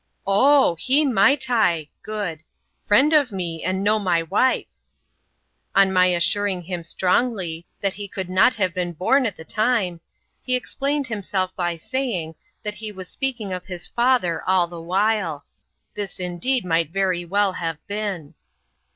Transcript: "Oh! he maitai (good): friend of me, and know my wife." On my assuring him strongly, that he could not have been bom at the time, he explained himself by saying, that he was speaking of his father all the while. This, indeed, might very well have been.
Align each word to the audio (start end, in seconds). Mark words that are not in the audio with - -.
"Oh! 0.25 0.73
he 0.79 1.05
maitai 1.05 1.89
(good): 2.01 2.41
friend 2.87 3.13
of 3.13 3.31
me, 3.31 3.63
and 3.63 3.83
know 3.83 3.99
my 3.99 4.23
wife." 4.23 4.65
On 5.75 5.93
my 5.93 6.07
assuring 6.07 6.63
him 6.63 6.83
strongly, 6.83 7.67
that 7.81 7.93
he 7.93 8.07
could 8.07 8.27
not 8.27 8.55
have 8.55 8.73
been 8.73 8.93
bom 8.93 9.27
at 9.27 9.35
the 9.35 9.43
time, 9.43 10.01
he 10.41 10.55
explained 10.55 11.05
himself 11.05 11.55
by 11.55 11.75
saying, 11.77 12.33
that 12.63 12.73
he 12.73 12.91
was 12.91 13.09
speaking 13.09 13.53
of 13.53 13.65
his 13.67 13.85
father 13.85 14.41
all 14.47 14.65
the 14.65 14.81
while. 14.81 15.45
This, 15.93 16.19
indeed, 16.19 16.65
might 16.65 16.89
very 16.89 17.23
well 17.23 17.53
have 17.53 17.77
been. 17.85 18.33